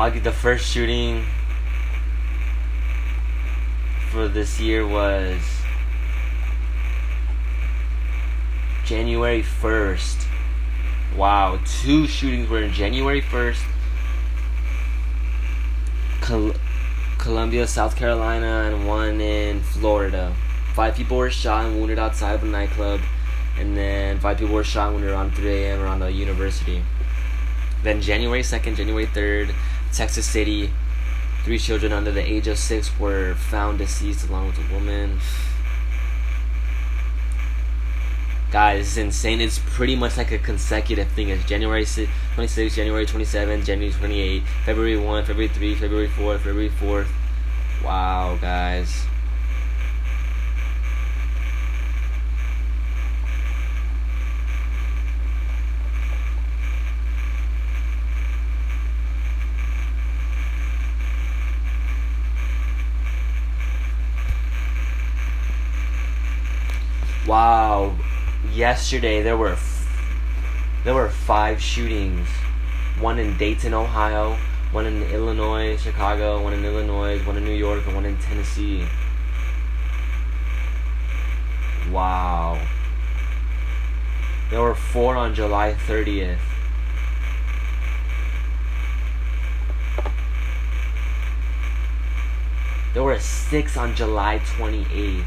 The 0.08 0.32
first 0.32 0.64
shooting 0.66 1.26
for 4.10 4.28
this 4.28 4.58
year 4.58 4.86
was 4.86 5.42
January 8.86 9.42
1st. 9.42 10.24
Wow, 11.14 11.60
two 11.82 12.06
shootings 12.06 12.48
were 12.48 12.62
in 12.62 12.72
January 12.72 13.20
1st. 13.20 13.62
Col- 16.22 16.54
Columbia, 17.18 17.66
South 17.66 17.94
Carolina, 17.94 18.72
and 18.72 18.88
one 18.88 19.20
in 19.20 19.60
Florida. 19.60 20.34
Five 20.74 20.94
people 20.94 21.18
were 21.18 21.30
shot 21.30 21.66
and 21.66 21.78
wounded 21.78 21.98
outside 21.98 22.32
of 22.32 22.42
a 22.42 22.46
nightclub, 22.46 23.00
and 23.58 23.76
then 23.76 24.18
five 24.18 24.38
people 24.38 24.54
were 24.54 24.64
shot 24.64 24.86
and 24.86 24.94
wounded 24.94 25.12
around 25.12 25.32
3 25.34 25.46
a.m. 25.64 25.82
around 25.82 25.98
the 26.00 26.10
university. 26.10 26.82
Then 27.82 28.00
January 28.00 28.42
2nd, 28.42 28.76
January 28.76 29.06
3rd, 29.06 29.54
Texas 29.92 30.26
City, 30.26 30.70
three 31.44 31.58
children 31.58 31.92
under 31.92 32.12
the 32.12 32.22
age 32.22 32.46
of 32.46 32.58
six 32.58 32.98
were 32.98 33.34
found 33.34 33.78
deceased 33.78 34.28
along 34.28 34.48
with 34.48 34.58
a 34.58 34.72
woman. 34.72 35.18
Guys, 38.50 38.80
it's 38.80 38.96
insane. 38.96 39.40
It's 39.40 39.60
pretty 39.60 39.94
much 39.94 40.16
like 40.16 40.32
a 40.32 40.38
consecutive 40.38 41.08
thing. 41.12 41.28
It's 41.28 41.44
January 41.44 41.84
26, 41.84 42.74
January 42.74 43.06
27, 43.06 43.64
January 43.64 43.92
28, 43.92 44.42
February 44.64 44.96
1, 44.96 45.24
February 45.24 45.48
3, 45.48 45.74
February 45.76 46.08
4, 46.08 46.38
February 46.38 46.70
4th. 46.70 47.06
Wow, 47.84 48.36
guys. 48.40 49.06
Wow, 67.30 67.94
yesterday 68.52 69.22
there 69.22 69.36
were 69.36 69.56
there 70.82 70.94
were 70.96 71.08
five 71.08 71.62
shootings 71.62 72.26
one 72.98 73.20
in 73.20 73.36
Dayton, 73.36 73.72
Ohio, 73.72 74.36
one 74.72 74.84
in 74.84 75.04
Illinois, 75.04 75.76
Chicago, 75.76 76.42
one 76.42 76.54
in 76.54 76.64
Illinois, 76.64 77.24
one 77.24 77.36
in 77.36 77.44
New 77.44 77.54
York, 77.54 77.86
and 77.86 77.94
one 77.94 78.04
in 78.04 78.16
Tennessee. 78.16 78.84
Wow. 81.92 82.60
There 84.50 84.60
were 84.60 84.74
four 84.74 85.14
on 85.14 85.32
July 85.32 85.76
30th. 85.86 86.40
There 92.92 93.04
were 93.04 93.20
six 93.20 93.76
on 93.76 93.94
July 93.94 94.40
28th. 94.40 95.24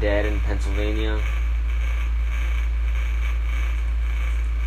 Dead 0.00 0.26
in 0.26 0.38
Pennsylvania. 0.40 1.20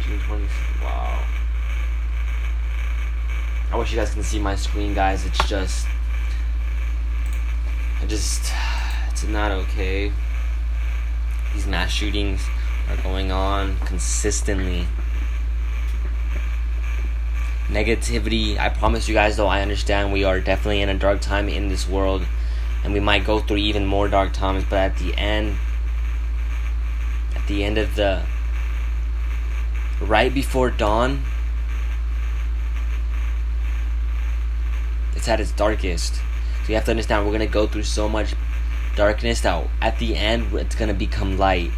June 0.02 0.20
20th. 0.20 0.84
Wow. 0.84 1.24
I 3.72 3.78
wish 3.78 3.92
you 3.92 3.98
guys 3.98 4.14
can 4.14 4.24
see 4.24 4.40
my 4.40 4.56
screen, 4.56 4.94
guys. 4.94 5.26
It's 5.26 5.48
just. 5.48 5.88
I 8.02 8.06
just. 8.08 8.52
It's 9.12 9.24
not 9.24 9.52
okay. 9.52 10.12
These 11.54 11.68
mass 11.68 11.92
shootings 11.92 12.42
are 12.90 12.98
going 12.98 13.32
on 13.32 13.78
consistently. 13.86 14.88
Negativity, 17.70 18.58
I 18.58 18.68
promise 18.68 19.08
you 19.08 19.14
guys, 19.14 19.38
though, 19.38 19.48
I 19.48 19.62
understand 19.62 20.12
we 20.12 20.26
are 20.26 20.42
definitely 20.42 20.82
in 20.82 20.90
a 20.90 20.98
dark 20.98 21.22
time 21.22 21.48
in 21.48 21.70
this 21.70 21.88
world, 21.88 22.26
and 22.84 22.94
we 22.94 23.00
might 23.00 23.26
go 23.26 23.40
through 23.40 23.58
even 23.58 23.86
more 23.86 24.08
dark 24.08 24.34
times, 24.34 24.64
but 24.70 24.80
at 24.80 24.98
the 24.98 25.16
end, 25.18 25.58
at 27.36 27.48
the 27.48 27.64
end 27.64 27.78
of 27.78 27.96
the. 27.96 28.24
right 30.02 30.34
before 30.34 30.72
dawn, 30.72 31.24
it's 35.16 35.28
at 35.28 35.40
its 35.40 35.52
darkest. 35.52 36.16
So 36.16 36.70
you 36.70 36.76
have 36.76 36.86
to 36.86 36.92
understand 36.92 37.26
we're 37.26 37.32
gonna 37.32 37.48
go 37.48 37.68
through 37.68 37.84
so 37.84 38.10
much 38.10 38.34
darkness 38.96 39.42
that 39.42 39.68
at 39.82 39.98
the 40.00 40.16
end 40.16 40.54
it's 40.54 40.76
gonna 40.76 40.94
become 40.94 41.38
light 41.38 41.72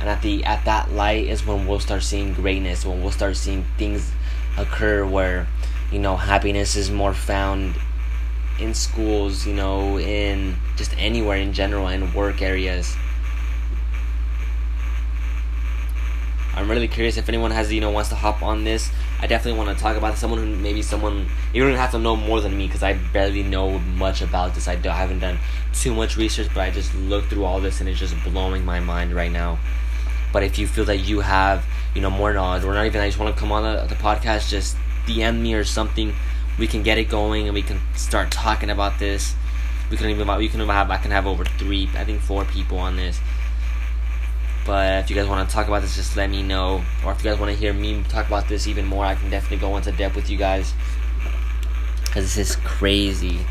and 0.00 0.08
at 0.08 0.22
the 0.22 0.44
at 0.44 0.64
that 0.64 0.92
light 0.92 1.26
is 1.26 1.46
when 1.46 1.66
we'll 1.66 1.80
start 1.80 2.02
seeing 2.02 2.32
greatness 2.32 2.84
when 2.84 3.02
we'll 3.02 3.10
start 3.10 3.36
seeing 3.36 3.64
things 3.76 4.10
occur 4.56 5.04
where 5.04 5.46
you 5.92 5.98
know 5.98 6.16
happiness 6.16 6.76
is 6.76 6.90
more 6.90 7.12
found 7.12 7.74
in 8.58 8.74
schools 8.74 9.46
you 9.46 9.54
know 9.54 9.98
in 9.98 10.56
just 10.76 10.96
anywhere 10.98 11.36
in 11.36 11.52
general 11.52 11.88
in 11.88 12.12
work 12.12 12.42
areas. 12.42 12.94
I'm 16.54 16.70
really 16.70 16.88
curious 16.88 17.18
if 17.18 17.28
anyone 17.28 17.50
has 17.50 17.70
you 17.70 17.82
know 17.82 17.90
wants 17.90 18.08
to 18.10 18.14
hop 18.14 18.42
on 18.42 18.64
this. 18.64 18.90
I 19.20 19.26
definitely 19.26 19.58
want 19.58 19.76
to 19.76 19.82
talk 19.82 19.96
about 19.96 20.16
someone 20.16 20.38
who 20.38 20.46
maybe 20.56 20.82
someone 20.82 21.26
you 21.52 21.62
don't 21.62 21.74
have 21.74 21.90
to 21.92 21.98
know 21.98 22.16
more 22.16 22.40
than 22.40 22.56
me 22.56 22.66
because 22.66 22.82
i 22.82 22.94
barely 23.12 23.42
know 23.42 23.78
much 23.78 24.22
about 24.22 24.54
this. 24.54 24.68
I, 24.68 24.76
do, 24.76 24.88
I 24.88 24.96
haven't 24.96 25.20
done 25.20 25.38
too 25.74 25.94
much 25.94 26.16
research 26.16 26.48
but 26.54 26.60
i 26.60 26.70
just 26.70 26.94
looked 26.94 27.28
through 27.28 27.44
all 27.44 27.60
this 27.60 27.80
and 27.80 27.88
it's 27.88 27.98
just 27.98 28.14
blowing 28.24 28.64
my 28.64 28.80
mind 28.80 29.14
right 29.14 29.30
now. 29.30 29.58
But 30.32 30.42
if 30.42 30.58
you 30.58 30.66
feel 30.66 30.84
that 30.86 30.98
you 30.98 31.20
have, 31.20 31.64
you 31.94 32.00
know, 32.00 32.10
more 32.10 32.32
knowledge, 32.32 32.64
or 32.64 32.74
not 32.74 32.84
even, 32.84 33.00
I 33.00 33.08
just 33.08 33.18
want 33.18 33.34
to 33.34 33.40
come 33.40 33.52
on 33.52 33.62
the, 33.62 33.86
the 33.86 33.94
podcast, 33.94 34.50
just 34.50 34.76
DM 35.06 35.40
me 35.40 35.54
or 35.54 35.64
something. 35.64 36.14
We 36.58 36.66
can 36.66 36.82
get 36.82 36.98
it 36.98 37.08
going, 37.08 37.46
and 37.46 37.54
we 37.54 37.62
can 37.62 37.80
start 37.94 38.30
talking 38.30 38.70
about 38.70 38.98
this. 38.98 39.34
We 39.90 39.96
can 39.96 40.10
even 40.10 40.26
we 40.38 40.48
can 40.48 40.60
have 40.60 40.90
I 40.90 40.96
can 40.96 41.10
have 41.10 41.26
over 41.26 41.44
three, 41.44 41.88
I 41.94 42.04
think 42.04 42.20
four 42.20 42.44
people 42.44 42.78
on 42.78 42.96
this. 42.96 43.20
But 44.66 45.04
if 45.04 45.10
you 45.10 45.16
guys 45.16 45.28
want 45.28 45.48
to 45.48 45.54
talk 45.54 45.68
about 45.68 45.82
this, 45.82 45.94
just 45.94 46.16
let 46.16 46.28
me 46.28 46.42
know. 46.42 46.82
Or 47.04 47.12
if 47.12 47.22
you 47.22 47.30
guys 47.30 47.38
want 47.38 47.52
to 47.52 47.56
hear 47.56 47.72
me 47.72 48.02
talk 48.08 48.26
about 48.26 48.48
this 48.48 48.66
even 48.66 48.84
more, 48.84 49.04
I 49.04 49.14
can 49.14 49.30
definitely 49.30 49.58
go 49.58 49.76
into 49.76 49.92
depth 49.92 50.16
with 50.16 50.28
you 50.28 50.36
guys. 50.36 50.74
Because 52.04 52.34
this 52.34 52.50
is 52.50 52.56
crazy. 52.56 53.46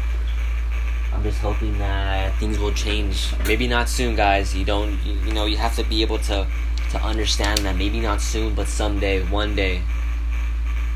I'm 1.14 1.24
just 1.24 1.40
hoping 1.40 1.78
that 1.78 2.38
things 2.38 2.60
will 2.60 2.74
change. 2.74 3.34
Maybe 3.48 3.68
not 3.68 3.88
soon, 3.88 4.18
guys. 4.18 4.54
You 4.54 4.66
don't, 4.66 5.00
you, 5.06 5.14
you 5.26 5.32
know, 5.32 5.46
you 5.46 5.56
have 5.56 5.76
to 5.78 5.84
be 5.84 6.02
able 6.02 6.20
to 6.20 6.46
to 6.92 7.02
understand 7.02 7.60
that 7.60 7.78
maybe 7.78 8.00
not 8.02 8.22
soon, 8.22 8.54
but 8.54 8.68
someday, 8.68 9.24
one 9.24 9.56
day. 9.56 9.82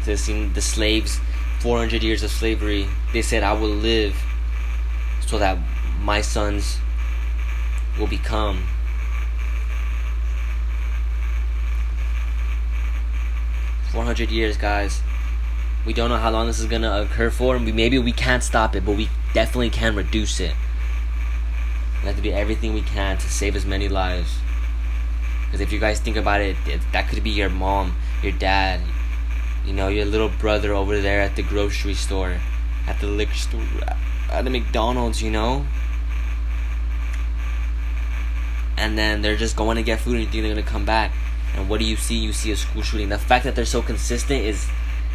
To 0.04 0.18
see 0.18 0.46
the 0.48 0.62
slaves, 0.62 1.20
400 1.60 2.02
years 2.04 2.24
of 2.24 2.32
slavery, 2.32 2.88
they 3.14 3.22
said, 3.22 3.44
I 3.44 3.54
will 3.54 3.68
live 3.68 4.16
so 5.26 5.38
that 5.38 5.58
my 6.02 6.22
sons 6.22 6.80
will 8.00 8.08
become. 8.08 8.64
Four 13.92 14.04
hundred 14.04 14.30
years, 14.30 14.56
guys. 14.56 15.02
We 15.86 15.94
don't 15.94 16.10
know 16.10 16.18
how 16.18 16.32
long 16.32 16.48
this 16.48 16.60
is 16.60 16.66
gonna 16.66 17.02
occur 17.02 17.30
for, 17.30 17.56
and 17.56 17.66
we, 17.66 17.72
maybe 17.72 17.98
we 18.00 18.12
can't 18.12 18.44
stop 18.44 18.76
it, 18.76 18.86
but 18.86 18.96
we 18.96 19.10
definitely 19.34 19.70
can 19.70 19.96
reduce 19.96 20.40
it. 20.40 20.54
We 22.02 22.08
have 22.08 22.16
to 22.16 22.22
do 22.22 22.32
everything 22.32 22.74
we 22.74 22.82
can 22.82 23.18
to 23.18 23.30
save 23.30 23.56
as 23.56 23.66
many 23.66 23.90
lives. 23.90 24.38
Because 25.46 25.62
if 25.62 25.72
you 25.72 25.80
guys 25.80 26.00
think 26.00 26.16
about 26.16 26.42
it, 26.42 26.56
that 26.94 27.10
could 27.10 27.24
be 27.24 27.32
your 27.32 27.50
mom, 27.50 27.96
your 28.22 28.32
dad, 28.32 28.82
you 29.70 29.76
know, 29.76 29.88
your 29.88 30.06
little 30.06 30.30
brother 30.30 30.74
over 30.74 31.00
there 31.00 31.22
at 31.22 31.36
the 31.36 31.44
grocery 31.44 31.94
store, 31.94 32.38
at 32.88 33.00
the 33.00 33.06
liquor 33.06 33.36
store, 33.36 33.62
at 34.32 34.44
the 34.44 34.50
McDonald's, 34.50 35.22
you 35.22 35.30
know? 35.30 35.64
And 38.78 38.98
then 38.98 39.22
they're 39.22 39.38
just 39.38 39.56
going 39.56 39.76
to 39.76 39.84
get 39.84 40.00
food 40.00 40.16
and 40.16 40.24
you 40.24 40.30
think 40.32 40.44
they're 40.44 40.54
going 40.56 40.66
to 40.66 40.72
come 40.72 40.86
back. 40.86 41.14
And 41.54 41.70
what 41.70 41.80
do 41.80 41.86
you 41.86 41.98
see? 41.98 42.16
You 42.16 42.34
see 42.34 42.52
a 42.52 42.56
school 42.56 42.82
shooting. 42.82 43.10
The 43.10 43.20
fact 43.20 43.46
that 43.46 43.56
they're 43.56 43.64
so 43.64 43.84
consistent 43.84 44.44
is, 44.44 44.68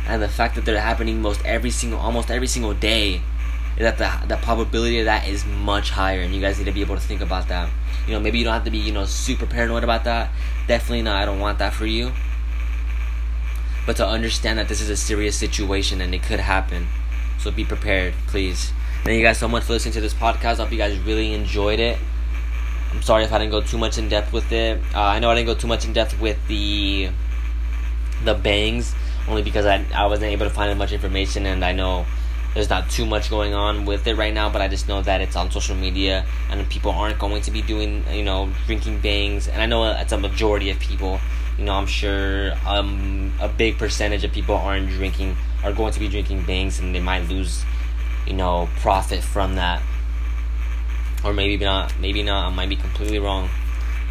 and 0.06 0.22
the 0.22 0.28
fact 0.28 0.54
that 0.54 0.64
they're 0.64 0.80
happening 0.80 1.20
most 1.20 1.44
every 1.44 1.70
single, 1.70 1.98
almost 1.98 2.30
every 2.30 2.46
single 2.46 2.74
day, 2.74 3.22
is 3.76 3.80
that 3.80 3.98
the, 3.98 4.28
the 4.28 4.36
probability 4.36 5.00
of 5.00 5.06
that 5.06 5.26
is 5.26 5.44
much 5.44 5.90
higher. 5.90 6.20
And 6.20 6.32
you 6.32 6.40
guys 6.40 6.58
need 6.58 6.66
to 6.66 6.72
be 6.72 6.80
able 6.80 6.94
to 6.94 7.00
think 7.00 7.22
about 7.22 7.48
that. 7.48 7.70
You 8.06 8.12
know, 8.12 8.20
maybe 8.20 8.38
you 8.38 8.44
don't 8.44 8.54
have 8.54 8.64
to 8.66 8.70
be, 8.70 8.78
you 8.78 8.92
know, 8.92 9.04
super 9.04 9.46
paranoid 9.46 9.82
about 9.82 10.04
that. 10.04 10.30
Definitely 10.68 11.02
not. 11.02 11.20
I 11.20 11.24
don't 11.24 11.40
want 11.40 11.58
that 11.58 11.72
for 11.72 11.86
you. 11.86 12.12
But 13.86 13.96
to 13.96 14.06
understand 14.06 14.58
that 14.58 14.68
this 14.68 14.80
is 14.80 14.88
a 14.88 14.96
serious 14.96 15.36
situation 15.36 16.00
and 16.00 16.14
it 16.14 16.22
could 16.22 16.40
happen. 16.40 16.88
So 17.38 17.50
be 17.50 17.64
prepared, 17.64 18.14
please. 18.26 18.72
Thank 19.04 19.18
you 19.18 19.22
guys 19.22 19.38
so 19.38 19.48
much 19.48 19.64
for 19.64 19.74
listening 19.74 19.92
to 19.94 20.00
this 20.00 20.14
podcast. 20.14 20.58
I 20.58 20.64
hope 20.64 20.72
you 20.72 20.78
guys 20.78 20.98
really 21.00 21.34
enjoyed 21.34 21.80
it. 21.80 21.98
I'm 22.92 23.02
sorry 23.02 23.24
if 23.24 23.32
I 23.32 23.38
didn't 23.38 23.50
go 23.50 23.60
too 23.60 23.76
much 23.76 23.98
in 23.98 24.08
depth 24.08 24.32
with 24.32 24.50
it. 24.52 24.80
Uh, 24.94 25.00
I 25.00 25.18
know 25.18 25.30
I 25.30 25.34
didn't 25.34 25.48
go 25.48 25.54
too 25.54 25.66
much 25.66 25.84
in 25.84 25.92
depth 25.92 26.18
with 26.20 26.38
the 26.46 27.10
the 28.24 28.34
bangs, 28.34 28.94
only 29.28 29.42
because 29.42 29.66
I 29.66 29.84
I 29.94 30.06
wasn't 30.06 30.30
able 30.32 30.46
to 30.46 30.50
find 30.50 30.78
much 30.78 30.92
information, 30.92 31.44
and 31.44 31.64
I 31.64 31.72
know 31.72 32.06
there's 32.54 32.70
not 32.70 32.88
too 32.88 33.04
much 33.04 33.28
going 33.28 33.52
on 33.52 33.84
with 33.84 34.06
it 34.06 34.16
right 34.16 34.32
now, 34.32 34.48
but 34.48 34.62
I 34.62 34.68
just 34.68 34.86
know 34.86 35.02
that 35.02 35.20
it's 35.20 35.34
on 35.34 35.50
social 35.50 35.74
media 35.74 36.24
and 36.50 36.66
people 36.70 36.92
aren't 36.92 37.18
going 37.18 37.42
to 37.42 37.50
be 37.50 37.60
doing, 37.60 38.04
you 38.12 38.22
know, 38.22 38.48
drinking 38.66 39.00
bangs. 39.00 39.48
And 39.48 39.60
I 39.60 39.66
know 39.66 39.84
it's 39.90 40.12
a 40.12 40.18
majority 40.18 40.70
of 40.70 40.78
people. 40.78 41.18
You 41.58 41.64
know, 41.64 41.74
I'm 41.74 41.86
sure 41.86 42.52
um, 42.66 43.32
a 43.40 43.48
big 43.48 43.78
percentage 43.78 44.24
of 44.24 44.32
people 44.32 44.56
aren't 44.56 44.88
drinking, 44.88 45.36
are 45.62 45.72
going 45.72 45.92
to 45.92 46.00
be 46.00 46.08
drinking 46.08 46.44
bangs, 46.44 46.80
and 46.80 46.94
they 46.94 47.00
might 47.00 47.28
lose, 47.28 47.64
you 48.26 48.32
know, 48.32 48.68
profit 48.80 49.22
from 49.22 49.54
that. 49.54 49.82
Or 51.24 51.32
maybe 51.32 51.64
not. 51.64 51.98
Maybe 51.98 52.22
not. 52.22 52.52
I 52.52 52.54
might 52.54 52.68
be 52.68 52.76
completely 52.76 53.18
wrong. 53.18 53.48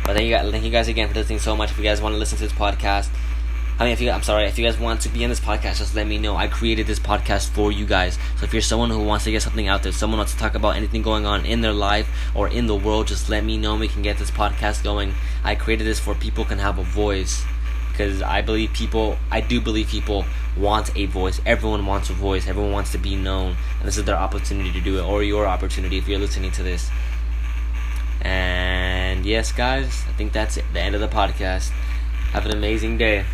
But 0.06 0.16
thank 0.16 0.26
you, 0.26 0.32
guys, 0.32 0.52
thank 0.52 0.64
you 0.64 0.72
guys 0.72 0.88
again 0.88 1.08
for 1.10 1.16
listening 1.16 1.40
so 1.40 1.56
much. 1.56 1.72
If 1.72 1.78
you 1.78 1.84
guys 1.84 2.02
want 2.02 2.14
to 2.14 2.20
listen 2.20 2.38
to 2.38 2.44
this 2.44 2.54
podcast, 2.54 3.10
I 3.80 3.86
mean, 3.86 3.94
if 3.94 4.02
you, 4.02 4.12
I'm 4.12 4.22
sorry, 4.22 4.46
if 4.46 4.58
you 4.58 4.66
guys 4.66 4.80
want 4.80 5.02
to 5.02 5.10
be 5.10 5.24
in 5.24 5.30
this 5.30 5.40
podcast, 5.40 5.78
just 5.78 5.96
let 5.96 6.06
me 6.06 6.20
know. 6.20 6.36
I 6.36 6.48
created 6.48 6.86
this 6.86 7.00
podcast 7.00 7.50
for 7.50 7.72
you 7.72 7.86
guys. 7.86 8.20
So 8.38 8.46
if 8.46 8.54
you're 8.54 8.62
someone 8.62 8.92
who 8.92 9.04
wants 9.04 9.26
to 9.26 9.32
get 9.32 9.42
something 9.42 9.68
out 9.68 9.82
there, 9.82 9.92
someone 9.92 10.20
wants 10.20 10.34
to 10.34 10.40
talk 10.40 10.54
about 10.54 10.76
anything 10.76 11.02
going 11.02 11.26
on 11.26 11.46
in 11.46 11.62
their 11.62 11.74
life 11.74 12.08
or 12.36 12.48
in 12.48 12.68
the 12.68 12.76
world, 12.76 13.08
just 13.08 13.30
let 13.30 13.44
me 13.44 13.58
know. 13.58 13.76
We 13.76 13.88
can 13.88 14.04
get 14.04 14.18
this 14.18 14.30
podcast 14.30 14.84
going. 14.84 15.14
I 15.44 15.56
created 15.56 15.86
this 15.86 16.00
for 16.00 16.14
people 16.14 16.46
can 16.46 16.60
have 16.60 16.78
a 16.78 16.84
voice 16.84 17.44
because 17.94 18.22
I 18.22 18.42
believe 18.42 18.74
people, 18.74 19.18
I 19.32 19.42
do 19.42 19.60
believe 19.60 19.88
people 19.88 20.26
want 20.58 20.96
a 20.96 21.06
voice. 21.06 21.42
Everyone 21.46 21.86
wants 21.86 22.10
a 22.10 22.14
voice. 22.14 22.48
Everyone 22.48 22.72
wants 22.72 22.92
to 22.92 22.98
be 22.98 23.16
known, 23.16 23.56
and 23.80 23.88
this 23.88 23.98
is 23.98 24.06
their 24.06 24.16
opportunity 24.16 24.72
to 24.72 24.82
do 24.82 24.98
it, 24.98 25.04
or 25.04 25.24
your 25.24 25.46
opportunity 25.46 25.98
if 25.98 26.08
you're 26.08 26.20
listening 26.20 26.52
to 26.52 26.64
this. 26.64 26.90
And 28.22 29.26
yes, 29.26 29.52
guys, 29.52 30.04
I 30.10 30.14
think 30.14 30.34
that's 30.34 30.58
it. 30.58 30.66
The 30.74 30.80
end 30.80 30.96
of 30.96 31.02
the 31.02 31.08
podcast. 31.08 31.70
Have 32.32 32.46
an 32.46 32.52
amazing 32.52 32.98
day. 32.98 33.26